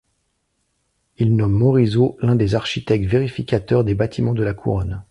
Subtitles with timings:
[1.19, 4.99] Il nomme Morisot l'un des architectes vérificateurs des bâtiments de la couronne.